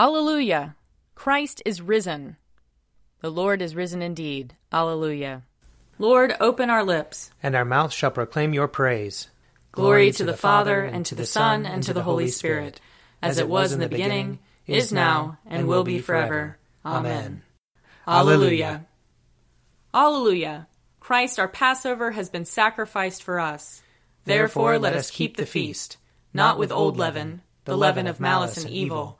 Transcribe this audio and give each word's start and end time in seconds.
Alleluia! 0.00 0.76
Christ 1.14 1.60
is 1.66 1.82
risen. 1.82 2.38
The 3.20 3.28
Lord 3.28 3.60
is 3.60 3.76
risen 3.76 4.00
indeed. 4.00 4.56
Alleluia. 4.72 5.42
Lord, 5.98 6.34
open 6.40 6.70
our 6.70 6.82
lips, 6.82 7.30
and 7.42 7.54
our 7.54 7.66
mouth 7.66 7.92
shall 7.92 8.10
proclaim 8.10 8.54
your 8.54 8.66
praise. 8.66 9.28
Glory 9.72 10.10
to 10.12 10.24
the 10.24 10.32
Father, 10.32 10.80
and 10.80 11.04
to 11.04 11.14
the 11.14 11.26
Son, 11.26 11.66
and 11.66 11.82
to 11.82 11.92
the 11.92 12.02
Holy 12.02 12.28
Spirit, 12.28 12.80
as 13.20 13.36
it 13.36 13.46
was 13.46 13.74
in 13.74 13.80
the 13.80 13.90
beginning, 13.90 14.38
is 14.66 14.90
now, 14.90 15.36
and 15.44 15.68
will 15.68 15.84
be 15.84 15.98
forever. 15.98 16.56
Amen. 16.82 17.42
Alleluia. 18.08 18.86
Alleluia. 19.92 20.66
Christ 21.00 21.38
our 21.38 21.46
Passover 21.46 22.12
has 22.12 22.30
been 22.30 22.46
sacrificed 22.46 23.22
for 23.22 23.38
us. 23.38 23.82
Therefore 24.24 24.78
let 24.78 24.96
us 24.96 25.10
keep 25.10 25.36
the 25.36 25.44
feast, 25.44 25.98
not 26.32 26.58
with 26.58 26.72
old 26.72 26.96
leaven, 26.96 27.42
the 27.66 27.76
leaven 27.76 28.06
of 28.06 28.18
malice 28.18 28.64
and 28.64 28.72
evil, 28.72 29.19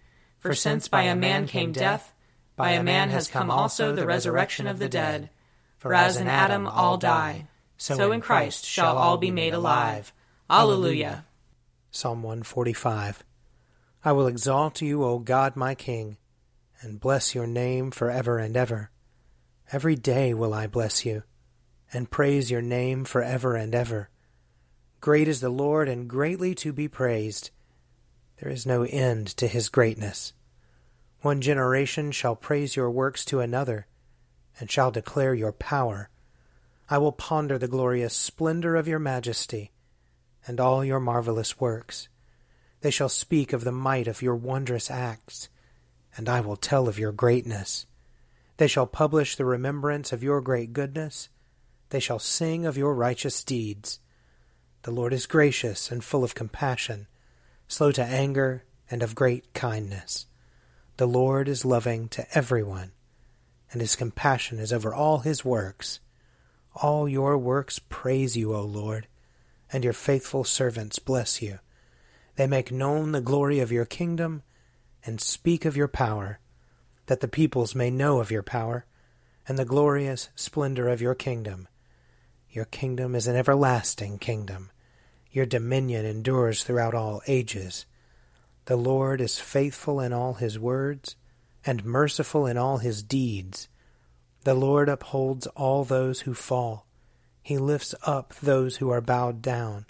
For 0.41 0.55
since 0.55 0.87
by 0.87 1.03
a 1.03 1.15
man 1.15 1.45
came 1.45 1.71
death, 1.71 2.11
by 2.55 2.71
a 2.71 2.83
man 2.83 3.09
has 3.09 3.27
come 3.27 3.51
also 3.51 3.93
the 3.93 4.07
resurrection 4.07 4.65
of 4.65 4.79
the 4.79 4.89
dead. 4.89 5.29
For 5.77 5.93
as 5.93 6.17
in 6.17 6.27
Adam 6.27 6.67
all 6.67 6.97
die, 6.97 7.47
so 7.77 8.11
in 8.11 8.21
Christ 8.21 8.65
shall 8.65 8.97
all 8.97 9.17
be 9.17 9.29
made 9.29 9.53
alive. 9.53 10.11
Alleluia. 10.49 11.25
Psalm 11.91 12.23
145. 12.23 13.23
I 14.03 14.11
will 14.13 14.25
exalt 14.25 14.81
you, 14.81 15.03
O 15.03 15.19
God 15.19 15.55
my 15.55 15.75
King, 15.75 16.17
and 16.81 16.99
bless 16.99 17.35
your 17.35 17.45
name 17.45 17.91
for 17.91 18.09
ever 18.09 18.39
and 18.39 18.57
ever. 18.57 18.89
Every 19.71 19.95
day 19.95 20.33
will 20.33 20.55
I 20.55 20.65
bless 20.65 21.05
you, 21.05 21.21
and 21.93 22.09
praise 22.09 22.49
your 22.49 22.63
name 22.63 23.05
for 23.05 23.21
ever 23.21 23.55
and 23.55 23.75
ever. 23.75 24.09
Great 25.01 25.27
is 25.27 25.39
the 25.39 25.49
Lord, 25.49 25.87
and 25.87 26.09
greatly 26.09 26.55
to 26.55 26.73
be 26.73 26.87
praised 26.87 27.51
there 28.41 28.51
is 28.51 28.65
no 28.65 28.83
end 28.83 29.27
to 29.27 29.47
his 29.47 29.69
greatness. 29.69 30.33
One 31.21 31.41
generation 31.41 32.11
shall 32.11 32.35
praise 32.35 32.75
your 32.75 32.89
works 32.89 33.23
to 33.25 33.39
another, 33.39 33.85
and 34.59 34.69
shall 34.69 34.89
declare 34.89 35.35
your 35.35 35.51
power. 35.51 36.09
I 36.89 36.97
will 36.97 37.11
ponder 37.11 37.59
the 37.59 37.67
glorious 37.67 38.15
splendor 38.15 38.75
of 38.75 38.87
your 38.87 38.97
majesty, 38.97 39.71
and 40.47 40.59
all 40.59 40.83
your 40.83 40.99
marvelous 40.99 41.59
works. 41.59 42.09
They 42.81 42.89
shall 42.89 43.09
speak 43.09 43.53
of 43.53 43.63
the 43.63 43.71
might 43.71 44.07
of 44.07 44.23
your 44.23 44.35
wondrous 44.35 44.89
acts, 44.89 45.49
and 46.17 46.27
I 46.27 46.41
will 46.41 46.57
tell 46.57 46.87
of 46.87 46.97
your 46.97 47.11
greatness. 47.11 47.85
They 48.57 48.67
shall 48.67 48.87
publish 48.87 49.35
the 49.35 49.45
remembrance 49.45 50.11
of 50.11 50.23
your 50.23 50.41
great 50.41 50.73
goodness. 50.73 51.29
They 51.89 51.99
shall 51.99 52.19
sing 52.19 52.65
of 52.65 52.75
your 52.75 52.95
righteous 52.95 53.43
deeds. 53.43 53.99
The 54.81 54.91
Lord 54.91 55.13
is 55.13 55.27
gracious 55.27 55.91
and 55.91 56.03
full 56.03 56.23
of 56.23 56.33
compassion 56.33 57.05
slow 57.71 57.89
to 57.89 58.03
anger, 58.03 58.65
and 58.89 59.01
of 59.01 59.15
great 59.15 59.53
kindness. 59.53 60.25
The 60.97 61.05
Lord 61.07 61.47
is 61.47 61.63
loving 61.63 62.09
to 62.09 62.27
everyone, 62.37 62.91
and 63.71 63.79
his 63.79 63.95
compassion 63.95 64.59
is 64.59 64.73
over 64.73 64.93
all 64.93 65.19
his 65.19 65.45
works. 65.45 66.01
All 66.75 67.07
your 67.07 67.37
works 67.37 67.79
praise 67.79 68.35
you, 68.35 68.53
O 68.53 68.61
Lord, 68.61 69.07
and 69.71 69.85
your 69.85 69.93
faithful 69.93 70.43
servants 70.43 70.99
bless 70.99 71.41
you. 71.41 71.59
They 72.35 72.45
make 72.45 72.73
known 72.73 73.13
the 73.13 73.21
glory 73.21 73.61
of 73.61 73.71
your 73.71 73.85
kingdom 73.85 74.43
and 75.05 75.21
speak 75.21 75.63
of 75.63 75.77
your 75.77 75.87
power, 75.87 76.39
that 77.05 77.21
the 77.21 77.29
peoples 77.29 77.73
may 77.73 77.89
know 77.89 78.19
of 78.19 78.31
your 78.31 78.43
power 78.43 78.85
and 79.47 79.57
the 79.57 79.63
glorious 79.63 80.27
splendor 80.35 80.89
of 80.89 81.01
your 81.01 81.15
kingdom. 81.15 81.69
Your 82.49 82.65
kingdom 82.65 83.15
is 83.15 83.27
an 83.27 83.37
everlasting 83.37 84.19
kingdom 84.19 84.71
your 85.31 85.45
dominion 85.45 86.05
endures 86.05 86.63
throughout 86.63 86.93
all 86.93 87.21
ages. 87.27 87.85
The 88.65 88.75
Lord 88.75 89.21
is 89.21 89.39
faithful 89.39 89.99
in 89.99 90.13
all 90.13 90.35
his 90.35 90.59
words, 90.59 91.15
and 91.65 91.85
merciful 91.85 92.45
in 92.45 92.57
all 92.57 92.79
his 92.79 93.03
deeds. 93.03 93.67
The 94.43 94.53
Lord 94.53 94.89
upholds 94.89 95.47
all 95.47 95.83
those 95.83 96.21
who 96.21 96.33
fall. 96.33 96.85
He 97.41 97.57
lifts 97.57 97.95
up 98.03 98.33
those 98.35 98.77
who 98.77 98.89
are 98.89 99.01
bowed 99.01 99.41
down. 99.41 99.85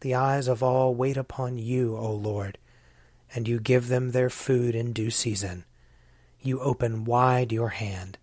The 0.00 0.14
eyes 0.14 0.48
of 0.48 0.62
all 0.62 0.94
wait 0.94 1.16
upon 1.16 1.58
you, 1.58 1.96
O 1.96 2.12
Lord, 2.12 2.58
and 3.34 3.48
you 3.48 3.60
give 3.60 3.88
them 3.88 4.10
their 4.10 4.30
food 4.30 4.74
in 4.74 4.92
due 4.92 5.10
season. 5.10 5.64
You 6.40 6.60
open 6.60 7.04
wide 7.04 7.52
your 7.52 7.70
hand 7.70 8.18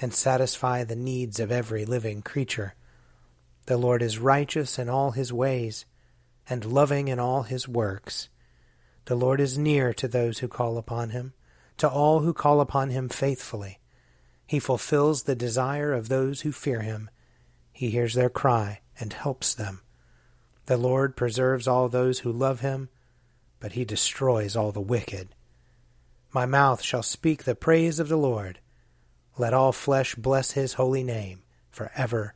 and 0.00 0.14
satisfy 0.14 0.84
the 0.84 0.96
needs 0.96 1.38
of 1.38 1.52
every 1.52 1.84
living 1.84 2.22
creature. 2.22 2.74
The 3.68 3.76
Lord 3.76 4.00
is 4.00 4.18
righteous 4.18 4.78
in 4.78 4.88
all 4.88 5.10
his 5.10 5.30
ways, 5.30 5.84
and 6.48 6.64
loving 6.64 7.08
in 7.08 7.18
all 7.18 7.42
his 7.42 7.68
works. 7.68 8.30
The 9.04 9.14
Lord 9.14 9.42
is 9.42 9.58
near 9.58 9.92
to 9.92 10.08
those 10.08 10.38
who 10.38 10.48
call 10.48 10.78
upon 10.78 11.10
him, 11.10 11.34
to 11.76 11.86
all 11.86 12.20
who 12.20 12.32
call 12.32 12.62
upon 12.62 12.88
him 12.88 13.10
faithfully. 13.10 13.78
He 14.46 14.58
fulfills 14.58 15.24
the 15.24 15.34
desire 15.34 15.92
of 15.92 16.08
those 16.08 16.40
who 16.40 16.50
fear 16.50 16.80
him. 16.80 17.10
He 17.70 17.90
hears 17.90 18.14
their 18.14 18.30
cry 18.30 18.80
and 18.98 19.12
helps 19.12 19.54
them. 19.54 19.82
The 20.64 20.78
Lord 20.78 21.14
preserves 21.14 21.68
all 21.68 21.90
those 21.90 22.20
who 22.20 22.32
love 22.32 22.60
him, 22.60 22.88
but 23.60 23.72
he 23.72 23.84
destroys 23.84 24.56
all 24.56 24.72
the 24.72 24.80
wicked. 24.80 25.34
My 26.32 26.46
mouth 26.46 26.80
shall 26.80 27.02
speak 27.02 27.44
the 27.44 27.54
praise 27.54 28.00
of 28.00 28.08
the 28.08 28.16
Lord. 28.16 28.60
Let 29.36 29.52
all 29.52 29.72
flesh 29.72 30.14
bless 30.14 30.52
his 30.52 30.72
holy 30.72 31.04
name 31.04 31.42
for 31.70 31.92
ever 31.94 32.32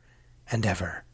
and 0.51 0.63
ever. 0.63 1.05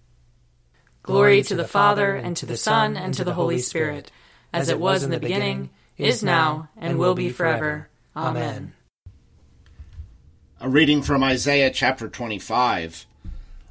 Glory 1.09 1.42
to 1.42 1.56
the 1.56 1.68
Father, 1.68 2.14
and 2.14 2.38
to 2.38 2.46
the 2.46 2.56
Son, 2.56 2.96
and 2.96 3.16
to 3.16 3.24
the 3.24 3.34
Holy 3.34 3.58
Spirit, 3.58 4.12
as 4.53 4.70
it 4.70 4.80
was 4.80 5.02
in 5.02 5.09
the 5.09 5.20
beginning, 5.20 5.72
is 5.97 6.22
now, 6.22 6.70
and 6.78 7.00
will 7.00 7.16
be 7.16 7.31
forever. 7.31 7.90
Amen. 8.16 8.74
A 10.62 10.70
reading 10.70 11.02
from 11.02 11.24
Isaiah 11.24 11.72
chapter 11.72 12.09
25. 12.09 13.08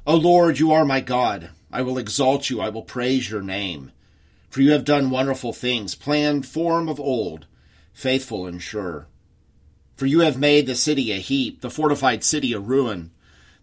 O 0.05 0.15
Lord, 0.17 0.59
you 0.59 0.73
are 0.73 0.83
my 0.83 0.99
God. 0.99 1.51
I 1.71 1.81
will 1.81 1.97
exalt 1.97 2.49
you, 2.49 2.59
I 2.59 2.67
will 2.67 2.81
praise 2.81 3.31
your 3.31 3.41
name. 3.41 3.93
For 4.49 4.59
you 4.61 4.73
have 4.73 4.83
done 4.83 5.09
wonderful 5.09 5.53
things, 5.53 5.95
planned 5.95 6.45
form 6.45 6.89
of 6.89 6.99
old, 6.99 7.45
faithful 7.93 8.47
and 8.47 8.61
sure. 8.61 9.07
For 9.95 10.07
you 10.07 10.19
have 10.19 10.37
made 10.37 10.67
the 10.67 10.75
city 10.75 11.13
a 11.13 11.19
heap, 11.19 11.61
the 11.61 11.69
fortified 11.69 12.25
city 12.25 12.51
a 12.51 12.59
ruin. 12.59 13.11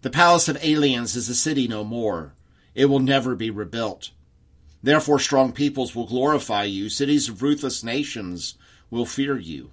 The 0.01 0.09
palace 0.09 0.49
of 0.49 0.57
aliens 0.65 1.15
is 1.15 1.29
a 1.29 1.35
city 1.35 1.67
no 1.67 1.83
more. 1.83 2.33
It 2.77 2.85
will 2.85 2.99
never 2.99 3.35
be 3.35 3.49
rebuilt. 3.49 4.11
Therefore, 4.83 5.19
strong 5.19 5.51
peoples 5.51 5.95
will 5.95 6.05
glorify 6.05 6.65
you, 6.65 6.89
cities 6.89 7.27
of 7.27 7.41
ruthless 7.41 7.83
nations 7.83 8.53
will 8.91 9.07
fear 9.07 9.35
you. 9.35 9.71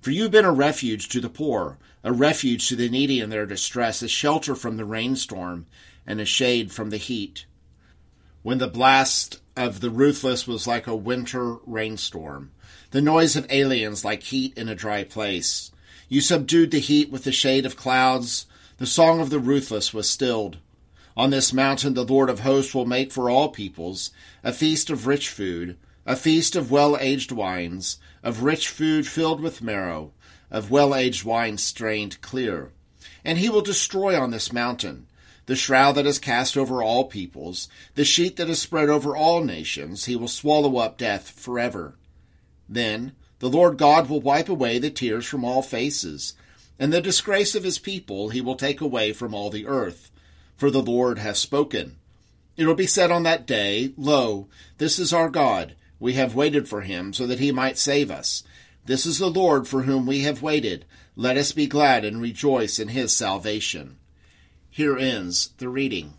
For 0.00 0.12
you 0.12 0.22
have 0.22 0.30
been 0.30 0.44
a 0.44 0.52
refuge 0.52 1.08
to 1.08 1.20
the 1.20 1.28
poor, 1.28 1.78
a 2.04 2.12
refuge 2.12 2.68
to 2.68 2.76
the 2.76 2.88
needy 2.88 3.18
in 3.18 3.30
their 3.30 3.44
distress, 3.44 4.02
a 4.02 4.08
shelter 4.08 4.54
from 4.54 4.76
the 4.76 4.84
rainstorm, 4.84 5.66
and 6.06 6.20
a 6.20 6.24
shade 6.24 6.70
from 6.70 6.90
the 6.90 6.96
heat. 6.96 7.44
When 8.44 8.58
the 8.58 8.68
blast 8.68 9.40
of 9.56 9.80
the 9.80 9.90
ruthless 9.90 10.46
was 10.46 10.68
like 10.68 10.86
a 10.86 10.94
winter 10.94 11.56
rainstorm, 11.66 12.52
the 12.92 13.02
noise 13.02 13.34
of 13.34 13.50
aliens 13.50 14.04
like 14.04 14.22
heat 14.22 14.56
in 14.56 14.68
a 14.68 14.76
dry 14.76 15.02
place. 15.02 15.72
You 16.08 16.20
subdued 16.20 16.70
the 16.70 16.78
heat 16.78 17.10
with 17.10 17.24
the 17.24 17.32
shade 17.32 17.66
of 17.66 17.74
clouds. 17.74 18.46
The 18.76 18.86
song 18.86 19.18
of 19.18 19.30
the 19.30 19.40
ruthless 19.40 19.92
was 19.92 20.08
stilled. 20.08 20.58
On 21.18 21.30
this 21.30 21.52
mountain 21.52 21.94
the 21.94 22.04
Lord 22.04 22.30
of 22.30 22.40
hosts 22.40 22.72
will 22.72 22.86
make 22.86 23.10
for 23.10 23.28
all 23.28 23.48
peoples 23.48 24.12
a 24.44 24.52
feast 24.52 24.88
of 24.88 25.08
rich 25.08 25.28
food, 25.28 25.76
a 26.06 26.14
feast 26.14 26.54
of 26.54 26.70
well 26.70 26.96
aged 26.96 27.32
wines, 27.32 27.98
of 28.22 28.44
rich 28.44 28.68
food 28.68 29.04
filled 29.04 29.40
with 29.40 29.60
marrow, 29.60 30.12
of 30.48 30.70
well 30.70 30.94
aged 30.94 31.24
wine 31.24 31.58
strained 31.58 32.20
clear. 32.20 32.70
And 33.24 33.36
he 33.36 33.48
will 33.48 33.62
destroy 33.62 34.16
on 34.16 34.30
this 34.30 34.52
mountain 34.52 35.08
the 35.46 35.56
shroud 35.56 35.96
that 35.96 36.06
is 36.06 36.20
cast 36.20 36.56
over 36.56 36.84
all 36.84 37.06
peoples, 37.06 37.68
the 37.96 38.04
sheet 38.04 38.36
that 38.36 38.48
is 38.48 38.62
spread 38.62 38.88
over 38.88 39.16
all 39.16 39.42
nations. 39.42 40.04
He 40.04 40.14
will 40.14 40.28
swallow 40.28 40.76
up 40.76 40.98
death 40.98 41.30
forever. 41.30 41.96
Then 42.68 43.10
the 43.40 43.50
Lord 43.50 43.76
God 43.76 44.08
will 44.08 44.20
wipe 44.20 44.48
away 44.48 44.78
the 44.78 44.88
tears 44.88 45.26
from 45.26 45.44
all 45.44 45.62
faces, 45.62 46.34
and 46.78 46.92
the 46.92 47.00
disgrace 47.00 47.56
of 47.56 47.64
his 47.64 47.80
people 47.80 48.28
he 48.28 48.40
will 48.40 48.54
take 48.54 48.80
away 48.80 49.12
from 49.12 49.34
all 49.34 49.50
the 49.50 49.66
earth 49.66 50.12
for 50.58 50.70
the 50.70 50.82
Lord 50.82 51.18
hath 51.18 51.38
spoken. 51.38 51.96
It 52.58 52.66
will 52.66 52.74
be 52.74 52.86
said 52.86 53.10
on 53.10 53.22
that 53.22 53.46
day, 53.46 53.94
Lo, 53.96 54.48
this 54.76 54.98
is 54.98 55.12
our 55.12 55.30
God. 55.30 55.76
We 56.00 56.14
have 56.14 56.34
waited 56.34 56.68
for 56.68 56.82
him, 56.82 57.12
so 57.12 57.26
that 57.26 57.38
he 57.38 57.52
might 57.52 57.78
save 57.78 58.10
us. 58.10 58.42
This 58.84 59.06
is 59.06 59.18
the 59.18 59.30
Lord 59.30 59.66
for 59.66 59.82
whom 59.82 60.06
we 60.06 60.20
have 60.20 60.42
waited. 60.42 60.84
Let 61.14 61.36
us 61.36 61.52
be 61.52 61.66
glad 61.66 62.04
and 62.04 62.20
rejoice 62.20 62.78
in 62.78 62.88
his 62.88 63.14
salvation. 63.14 63.98
Here 64.70 64.98
ends 64.98 65.50
the 65.58 65.68
reading. 65.68 66.14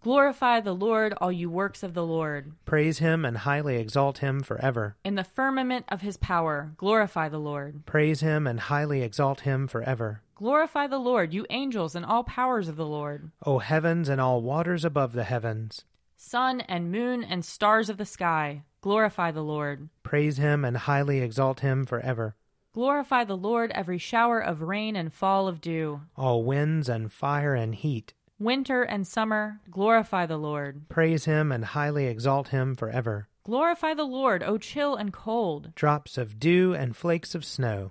Glorify 0.00 0.60
the 0.60 0.74
Lord, 0.74 1.12
all 1.20 1.32
you 1.32 1.50
works 1.50 1.82
of 1.82 1.92
the 1.92 2.04
Lord. 2.04 2.52
Praise 2.64 2.98
him 2.98 3.24
and 3.24 3.38
highly 3.38 3.76
exalt 3.76 4.18
him 4.18 4.40
forever. 4.42 4.96
In 5.04 5.16
the 5.16 5.24
firmament 5.24 5.86
of 5.88 6.02
his 6.02 6.16
power, 6.16 6.72
glorify 6.76 7.28
the 7.28 7.40
Lord. 7.40 7.84
Praise 7.84 8.20
him 8.20 8.46
and 8.46 8.60
highly 8.60 9.02
exalt 9.02 9.40
him 9.40 9.66
forever. 9.66 10.22
Glorify 10.38 10.86
the 10.86 11.00
Lord, 11.00 11.34
you 11.34 11.44
angels 11.50 11.96
and 11.96 12.06
all 12.06 12.22
powers 12.22 12.68
of 12.68 12.76
the 12.76 12.86
Lord. 12.86 13.32
O 13.44 13.58
heavens 13.58 14.08
and 14.08 14.20
all 14.20 14.40
waters 14.40 14.84
above 14.84 15.12
the 15.12 15.24
heavens. 15.24 15.84
Sun 16.16 16.60
and 16.60 16.92
moon 16.92 17.24
and 17.24 17.44
stars 17.44 17.90
of 17.90 17.96
the 17.96 18.06
sky, 18.06 18.62
glorify 18.80 19.32
the 19.32 19.42
Lord. 19.42 19.88
Praise 20.04 20.36
him 20.36 20.64
and 20.64 20.76
highly 20.76 21.18
exalt 21.18 21.58
him 21.58 21.84
forever. 21.84 22.36
Glorify 22.72 23.24
the 23.24 23.36
Lord, 23.36 23.72
every 23.72 23.98
shower 23.98 24.38
of 24.38 24.62
rain 24.62 24.94
and 24.94 25.12
fall 25.12 25.48
of 25.48 25.60
dew. 25.60 26.02
All 26.16 26.44
winds 26.44 26.88
and 26.88 27.12
fire 27.12 27.56
and 27.56 27.74
heat. 27.74 28.14
Winter 28.38 28.84
and 28.84 29.04
summer, 29.04 29.58
glorify 29.68 30.24
the 30.26 30.36
Lord. 30.36 30.88
Praise 30.88 31.24
him 31.24 31.50
and 31.50 31.64
highly 31.64 32.06
exalt 32.06 32.48
him 32.48 32.76
forever. 32.76 33.26
Glorify 33.42 33.92
the 33.92 34.04
Lord, 34.04 34.44
O 34.44 34.56
chill 34.56 34.94
and 34.94 35.12
cold. 35.12 35.74
Drops 35.74 36.16
of 36.16 36.38
dew 36.38 36.74
and 36.74 36.94
flakes 36.94 37.34
of 37.34 37.44
snow. 37.44 37.90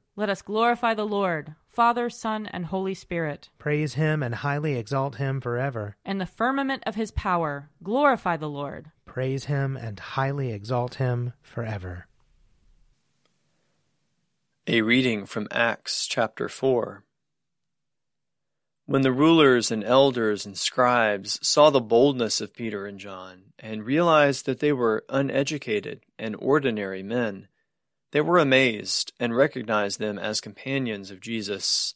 Let 0.17 0.29
us 0.29 0.41
glorify 0.41 0.93
the 0.93 1.05
Lord, 1.05 1.55
Father, 1.69 2.09
Son, 2.09 2.45
and 2.45 2.65
Holy 2.65 2.93
Spirit. 2.93 3.49
Praise 3.57 3.93
him 3.93 4.21
and 4.21 4.35
highly 4.35 4.75
exalt 4.75 5.15
him 5.15 5.39
forever. 5.39 5.95
In 6.05 6.17
the 6.17 6.25
firmament 6.25 6.83
of 6.85 6.95
his 6.95 7.11
power, 7.11 7.69
glorify 7.81 8.35
the 8.35 8.49
Lord. 8.49 8.91
Praise 9.05 9.45
him 9.45 9.77
and 9.77 9.97
highly 9.99 10.51
exalt 10.51 10.95
him 10.95 11.31
forever. 11.41 12.07
A 14.67 14.81
reading 14.81 15.25
from 15.25 15.47
Acts 15.49 16.05
chapter 16.07 16.49
4. 16.49 17.05
When 18.85 19.03
the 19.03 19.13
rulers 19.13 19.71
and 19.71 19.83
elders 19.83 20.45
and 20.45 20.57
scribes 20.57 21.39
saw 21.41 21.69
the 21.69 21.79
boldness 21.79 22.41
of 22.41 22.53
Peter 22.53 22.85
and 22.85 22.99
John, 22.99 23.53
and 23.57 23.85
realized 23.85 24.45
that 24.45 24.59
they 24.59 24.73
were 24.73 25.05
uneducated 25.07 26.01
and 26.19 26.35
ordinary 26.37 27.01
men, 27.01 27.47
they 28.11 28.21
were 28.21 28.37
amazed 28.37 29.13
and 29.19 29.35
recognized 29.35 29.99
them 29.99 30.19
as 30.19 30.41
companions 30.41 31.11
of 31.11 31.21
Jesus. 31.21 31.95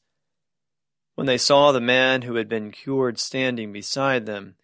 When 1.16 1.28
they 1.28 1.38
saw 1.38 1.72
the 1.72 1.82
man 1.82 2.24
who 2.24 2.36
had 2.36 2.50
been 2.50 2.72
cured 2.72 3.20
standing 3.20 3.72
beside 3.72 4.26
them, 4.26 4.56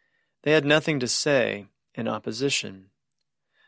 they 0.44 0.52
had 0.52 0.66
nothing 0.66 1.00
to 1.00 1.08
say 1.08 1.68
in 1.94 2.08
opposition. 2.08 2.88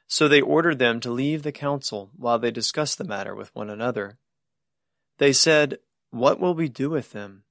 So 0.08 0.28
they 0.28 0.42
ordered 0.42 0.80
them 0.80 1.00
to 1.02 1.12
leave 1.12 1.44
the 1.44 1.52
council 1.52 2.12
while 2.16 2.40
they 2.40 2.52
discussed 2.52 2.98
the 2.98 3.04
matter 3.04 3.36
with 3.36 3.56
one 3.56 3.70
another. 3.70 4.18
They 5.18 5.34
said, 5.34 5.80
What 6.10 6.40
will 6.40 6.54
we 6.54 6.70
do 6.70 6.90
with 6.90 7.12
them? 7.12 7.44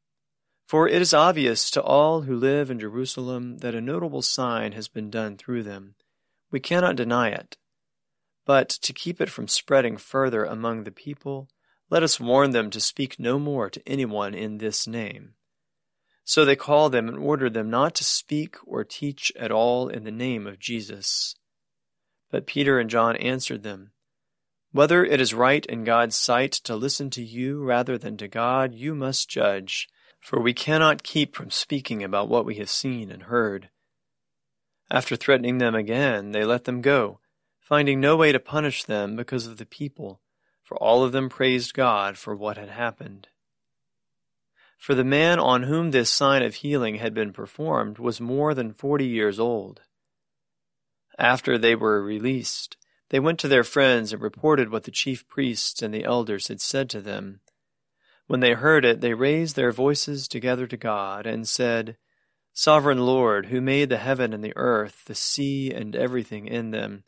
For 0.67 0.89
it 0.89 1.03
is 1.03 1.13
obvious 1.13 1.71
to 1.73 1.83
all 1.83 2.23
who 2.23 2.37
live 2.37 2.71
in 2.71 2.79
Jerusalem 2.79 3.59
that 3.59 3.75
a 3.75 3.81
notable 3.81 4.23
sign 4.23 4.73
has 4.73 4.89
been 4.89 5.11
done 5.11 5.37
through 5.37 5.65
them. 5.65 5.95
We 6.51 6.61
cannot 6.61 6.97
deny 6.97 7.29
it. 7.29 7.57
But 8.45 8.69
to 8.69 8.93
keep 8.93 9.21
it 9.21 9.31
from 9.31 9.47
spreading 9.47 9.97
further 9.97 10.45
among 10.45 10.85
the 10.85 10.91
people, 10.91 11.49
let 11.91 12.03
us 12.03 12.19
warn 12.19 12.51
them 12.51 12.71
to 12.71 12.81
speak 12.81 13.19
no 13.19 13.39
more 13.39 13.71
to 13.71 13.83
anyone 13.87 14.35
in 14.35 14.59
this 14.59 14.87
name. 14.87 15.35
So 16.25 16.45
they 16.45 16.57
called 16.57 16.93
them 16.93 17.09
and 17.09 17.19
ordered 17.19 17.55
them 17.55 17.71
not 17.71 17.95
to 17.97 18.05
speak 18.05 18.57
or 18.67 18.85
teach 18.85 19.33
at 19.37 19.53
all 19.53 19.89
in 19.89 20.05
the 20.05 20.11
name 20.11 20.47
of 20.47 20.59
Jesus. 20.59 21.35
But 22.31 22.47
Peter 22.47 22.79
and 22.79 22.89
John 22.89 23.17
answered 23.17 23.63
them, 23.63 23.93
Whether 24.73 25.05
it 25.05 25.21
is 25.21 25.35
right 25.35 25.67
in 25.67 25.85
God's 25.85 26.17
sight 26.17 26.53
to 26.53 26.75
listen 26.75 27.11
to 27.11 27.23
you 27.23 27.63
rather 27.63 27.99
than 27.99 28.17
to 28.17 28.29
God, 28.29 28.75
you 28.75 28.95
must 28.95 29.29
judge, 29.29 29.89
for 30.21 30.41
we 30.41 30.55
cannot 30.55 31.03
keep 31.03 31.37
from 31.37 31.51
speaking 31.51 32.03
about 32.03 32.29
what 32.29 32.47
we 32.47 32.57
have 32.57 32.71
seen 32.71 33.11
and 33.11 33.25
heard. 33.25 33.69
After 34.91 35.17
threatening 35.17 35.59
them 35.59 35.75
again, 35.75 36.33
they 36.33 36.45
let 36.45 36.65
them 36.65 36.81
go 36.81 37.21
finding 37.63 38.01
no 38.01 38.17
way 38.17 38.33
to 38.33 38.41
punish 38.41 38.85
them 38.85 39.17
because 39.17 39.47
of 39.47 39.57
the 39.57 39.65
people, 39.65 40.21
for 40.63 40.77
all 40.77 41.05
of 41.05 41.13
them 41.13 41.29
praised 41.29 41.73
God 41.73 42.19
for 42.19 42.35
what 42.35 42.59
had 42.59 42.69
happened. 42.69 43.29
For 44.77 44.97
the 44.97 45.05
man 45.05 45.39
on 45.39 45.63
whom 45.63 45.93
this 45.93 46.11
sign 46.11 46.43
of 46.43 46.57
healing 46.57 46.97
had 46.97 47.15
been 47.15 47.33
performed 47.33 47.99
was 47.99 48.21
more 48.21 48.53
than 48.53 48.75
forty 48.75 49.07
years 49.07 49.39
old. 49.39 49.83
After 51.17 51.57
they 51.57 51.77
were 51.77 52.03
released, 52.03 52.77
they 53.11 53.21
went 53.21 53.39
to 53.41 53.49
their 53.49 53.63
friends 53.63 54.13
and 54.13 54.21
reported 54.21 54.71
what 54.71 54.83
the 54.83 54.91
chief 54.91 55.29
priests 55.29 55.83
and 55.83 55.95
the 55.95 56.03
elders 56.03 56.49
had 56.49 56.61
said 56.61 56.91
to 56.91 57.01
them. 57.01 57.41
When 58.27 58.41
they 58.41 58.55
heard 58.55 58.85
it, 58.85 59.01
they 59.01 59.15
raised 59.15 59.55
their 59.55 59.71
voices 59.71 60.27
together 60.27 60.67
to 60.67 60.77
God 60.77 61.27
and 61.27 61.47
said, 61.47 61.97
Sovereign 62.53 63.07
Lord, 63.07 63.47
who 63.47 63.61
made 63.61 63.89
the 63.89 63.99
heaven 63.99 64.33
and 64.33 64.43
the 64.43 64.57
earth, 64.57 65.05
the 65.07 65.15
sea, 65.15 65.71
and 65.71 65.95
everything 65.95 66.47
in 66.49 66.71
them, 66.71 67.05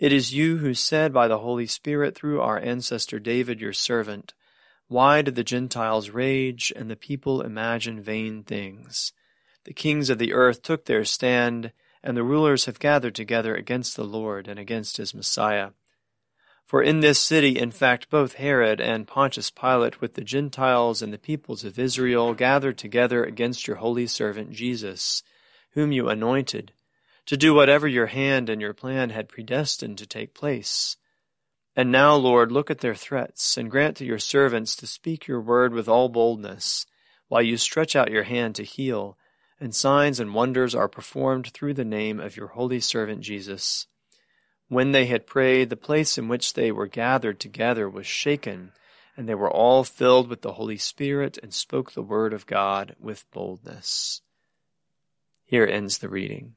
it 0.00 0.14
is 0.14 0.32
you 0.32 0.56
who 0.56 0.72
said 0.72 1.12
by 1.12 1.28
the 1.28 1.40
Holy 1.40 1.66
Spirit 1.66 2.14
through 2.14 2.40
our 2.40 2.58
ancestor 2.58 3.18
David, 3.18 3.60
your 3.60 3.74
servant, 3.74 4.32
Why 4.88 5.20
did 5.20 5.34
the 5.34 5.44
Gentiles 5.44 6.08
rage 6.08 6.72
and 6.74 6.90
the 6.90 6.96
people 6.96 7.42
imagine 7.42 8.00
vain 8.00 8.42
things? 8.42 9.12
The 9.64 9.74
kings 9.74 10.08
of 10.08 10.16
the 10.16 10.32
earth 10.32 10.62
took 10.62 10.86
their 10.86 11.04
stand, 11.04 11.72
and 12.02 12.16
the 12.16 12.24
rulers 12.24 12.64
have 12.64 12.78
gathered 12.78 13.14
together 13.14 13.54
against 13.54 13.94
the 13.94 14.04
Lord 14.04 14.48
and 14.48 14.58
against 14.58 14.96
his 14.96 15.14
Messiah. 15.14 15.72
For 16.64 16.82
in 16.82 17.00
this 17.00 17.18
city, 17.18 17.58
in 17.58 17.70
fact, 17.70 18.08
both 18.08 18.36
Herod 18.36 18.80
and 18.80 19.06
Pontius 19.06 19.50
Pilate, 19.50 20.00
with 20.00 20.14
the 20.14 20.24
Gentiles 20.24 21.02
and 21.02 21.12
the 21.12 21.18
peoples 21.18 21.62
of 21.62 21.78
Israel, 21.78 22.32
gathered 22.32 22.78
together 22.78 23.22
against 23.22 23.66
your 23.66 23.76
holy 23.76 24.06
servant 24.06 24.52
Jesus, 24.52 25.22
whom 25.72 25.92
you 25.92 26.08
anointed 26.08 26.72
to 27.30 27.36
do 27.36 27.54
whatever 27.54 27.86
your 27.86 28.08
hand 28.08 28.50
and 28.50 28.60
your 28.60 28.74
plan 28.74 29.10
had 29.10 29.28
predestined 29.28 29.96
to 29.96 30.04
take 30.04 30.34
place. 30.34 30.96
And 31.76 31.92
now, 31.92 32.16
Lord, 32.16 32.50
look 32.50 32.72
at 32.72 32.78
their 32.78 32.96
threats, 32.96 33.56
and 33.56 33.70
grant 33.70 33.96
to 33.98 34.04
your 34.04 34.18
servants 34.18 34.74
to 34.74 34.86
speak 34.88 35.28
your 35.28 35.40
word 35.40 35.72
with 35.72 35.88
all 35.88 36.08
boldness, 36.08 36.86
while 37.28 37.40
you 37.40 37.56
stretch 37.56 37.94
out 37.94 38.10
your 38.10 38.24
hand 38.24 38.56
to 38.56 38.64
heal, 38.64 39.16
and 39.60 39.72
signs 39.72 40.18
and 40.18 40.34
wonders 40.34 40.74
are 40.74 40.88
performed 40.88 41.46
through 41.52 41.74
the 41.74 41.84
name 41.84 42.18
of 42.18 42.36
your 42.36 42.48
holy 42.48 42.80
servant 42.80 43.20
Jesus. 43.20 43.86
When 44.66 44.90
they 44.90 45.06
had 45.06 45.24
prayed, 45.24 45.70
the 45.70 45.76
place 45.76 46.18
in 46.18 46.26
which 46.26 46.54
they 46.54 46.72
were 46.72 46.88
gathered 46.88 47.38
together 47.38 47.88
was 47.88 48.08
shaken, 48.08 48.72
and 49.16 49.28
they 49.28 49.36
were 49.36 49.48
all 49.48 49.84
filled 49.84 50.26
with 50.26 50.42
the 50.42 50.54
Holy 50.54 50.78
Spirit 50.78 51.38
and 51.40 51.54
spoke 51.54 51.92
the 51.92 52.02
word 52.02 52.32
of 52.32 52.46
God 52.46 52.96
with 52.98 53.30
boldness. 53.30 54.20
Here 55.44 55.64
ends 55.64 55.98
the 55.98 56.08
reading. 56.08 56.56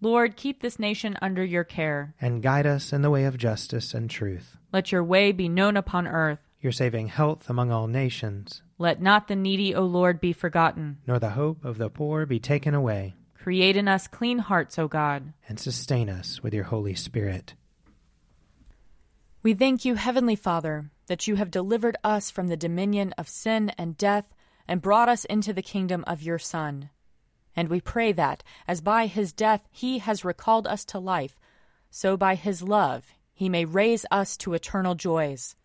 Lord, 0.00 0.36
keep 0.36 0.62
this 0.62 0.78
nation 0.78 1.18
under 1.20 1.44
your 1.44 1.64
care. 1.64 2.14
And 2.20 2.42
guide 2.42 2.66
us 2.66 2.92
in 2.92 3.02
the 3.02 3.10
way 3.10 3.24
of 3.24 3.36
justice 3.36 3.94
and 3.94 4.08
truth. 4.08 4.56
Let 4.72 4.92
your 4.92 5.02
way 5.02 5.32
be 5.32 5.48
known 5.48 5.76
upon 5.76 6.06
earth. 6.06 6.38
Your 6.60 6.72
saving 6.72 7.08
health 7.08 7.50
among 7.50 7.72
all 7.72 7.88
nations. 7.88 8.62
Let 8.78 9.02
not 9.02 9.26
the 9.26 9.34
needy, 9.36 9.74
O 9.74 9.82
Lord, 9.82 10.20
be 10.20 10.32
forgotten. 10.32 10.98
Nor 11.06 11.18
the 11.18 11.30
hope 11.30 11.64
of 11.64 11.78
the 11.78 11.90
poor 11.90 12.26
be 12.26 12.38
taken 12.38 12.74
away. 12.74 13.16
Create 13.34 13.76
in 13.76 13.88
us 13.88 14.06
clean 14.06 14.38
hearts, 14.38 14.78
O 14.78 14.86
God. 14.86 15.32
And 15.48 15.58
sustain 15.58 16.08
us 16.08 16.42
with 16.42 16.54
your 16.54 16.64
Holy 16.64 16.94
Spirit. 16.94 17.54
We 19.42 19.54
thank 19.54 19.84
you, 19.84 19.94
Heavenly 19.94 20.36
Father, 20.36 20.90
that 21.06 21.26
you 21.26 21.36
have 21.36 21.50
delivered 21.50 21.96
us 22.04 22.30
from 22.30 22.48
the 22.48 22.56
dominion 22.56 23.14
of 23.16 23.28
sin 23.28 23.70
and 23.78 23.96
death 23.96 24.26
and 24.68 24.82
brought 24.82 25.08
us 25.08 25.24
into 25.24 25.52
the 25.52 25.62
kingdom 25.62 26.04
of 26.06 26.22
your 26.22 26.38
Son. 26.38 26.90
And 27.58 27.68
we 27.68 27.80
pray 27.80 28.12
that, 28.12 28.44
as 28.68 28.80
by 28.80 29.06
his 29.06 29.32
death 29.32 29.66
he 29.72 29.98
has 29.98 30.24
recalled 30.24 30.68
us 30.68 30.84
to 30.84 31.00
life, 31.00 31.40
so 31.90 32.16
by 32.16 32.36
his 32.36 32.62
love 32.62 33.08
he 33.34 33.48
may 33.48 33.64
raise 33.64 34.06
us 34.12 34.36
to 34.36 34.54
eternal 34.54 34.94
joys. 34.94 35.56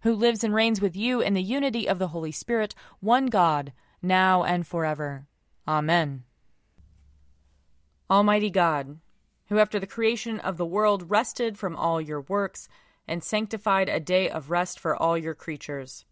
Who 0.00 0.14
lives 0.14 0.42
and 0.42 0.54
reigns 0.54 0.80
with 0.80 0.96
you 0.96 1.20
in 1.20 1.34
the 1.34 1.42
unity 1.42 1.86
of 1.86 1.98
the 1.98 2.08
Holy 2.08 2.32
Spirit, 2.32 2.74
one 3.00 3.26
God, 3.26 3.74
now 4.00 4.44
and 4.44 4.66
forever. 4.66 5.26
Amen. 5.68 6.24
Almighty 8.08 8.48
God, 8.48 9.00
who 9.50 9.58
after 9.58 9.78
the 9.78 9.86
creation 9.86 10.40
of 10.40 10.56
the 10.56 10.64
world 10.64 11.10
rested 11.10 11.58
from 11.58 11.76
all 11.76 12.00
your 12.00 12.22
works, 12.22 12.66
and 13.06 13.22
sanctified 13.22 13.90
a 13.90 14.00
day 14.00 14.30
of 14.30 14.50
rest 14.50 14.80
for 14.80 14.96
all 14.96 15.18
your 15.18 15.34
creatures. 15.34 16.06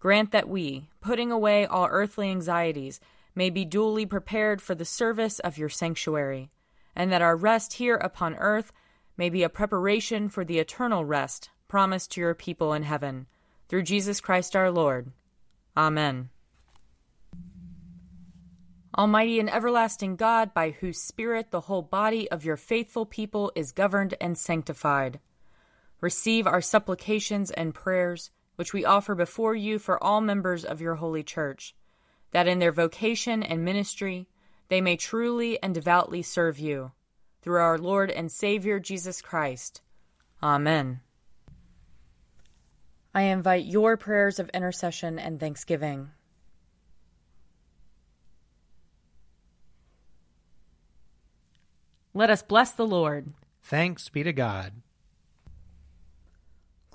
Grant 0.00 0.32
that 0.32 0.50
we, 0.50 0.90
putting 1.00 1.32
away 1.32 1.64
all 1.64 1.88
earthly 1.90 2.28
anxieties, 2.30 3.00
may 3.36 3.50
be 3.50 3.64
duly 3.64 4.06
prepared 4.06 4.60
for 4.60 4.74
the 4.74 4.84
service 4.84 5.38
of 5.38 5.58
your 5.58 5.68
sanctuary, 5.68 6.50
and 6.96 7.12
that 7.12 7.22
our 7.22 7.36
rest 7.36 7.74
here 7.74 7.94
upon 7.94 8.34
earth 8.36 8.72
may 9.16 9.28
be 9.28 9.44
a 9.44 9.48
preparation 9.48 10.28
for 10.28 10.44
the 10.44 10.58
eternal 10.58 11.04
rest 11.04 11.50
promised 11.68 12.10
to 12.12 12.20
your 12.20 12.34
people 12.34 12.72
in 12.72 12.82
heaven, 12.82 13.26
through 13.68 13.82
Jesus 13.82 14.20
Christ 14.20 14.56
our 14.56 14.70
Lord. 14.70 15.12
Amen. 15.76 16.30
Almighty 18.96 19.38
and 19.38 19.52
everlasting 19.52 20.16
God, 20.16 20.54
by 20.54 20.70
whose 20.70 20.98
Spirit 21.00 21.50
the 21.50 21.62
whole 21.62 21.82
body 21.82 22.30
of 22.30 22.44
your 22.44 22.56
faithful 22.56 23.04
people 23.04 23.52
is 23.54 23.72
governed 23.72 24.14
and 24.20 24.38
sanctified, 24.38 25.20
Receive 26.00 26.46
our 26.46 26.60
supplications 26.60 27.50
and 27.50 27.74
prayers, 27.74 28.30
which 28.56 28.72
we 28.72 28.84
offer 28.84 29.14
before 29.14 29.54
you 29.54 29.78
for 29.78 30.02
all 30.02 30.20
members 30.20 30.64
of 30.64 30.80
your 30.80 30.96
holy 30.96 31.22
church, 31.22 31.74
that 32.36 32.46
in 32.46 32.58
their 32.58 32.70
vocation 32.70 33.42
and 33.42 33.64
ministry 33.64 34.28
they 34.68 34.82
may 34.82 34.94
truly 34.94 35.58
and 35.62 35.74
devoutly 35.74 36.20
serve 36.20 36.58
you. 36.58 36.92
Through 37.40 37.60
our 37.62 37.78
Lord 37.78 38.10
and 38.10 38.30
Savior 38.30 38.78
Jesus 38.78 39.22
Christ. 39.22 39.80
Amen. 40.42 41.00
I 43.14 43.22
invite 43.22 43.64
your 43.64 43.96
prayers 43.96 44.38
of 44.38 44.50
intercession 44.50 45.18
and 45.18 45.40
thanksgiving. 45.40 46.10
Let 52.12 52.28
us 52.28 52.42
bless 52.42 52.72
the 52.72 52.86
Lord. 52.86 53.32
Thanks 53.62 54.10
be 54.10 54.22
to 54.22 54.34
God. 54.34 54.74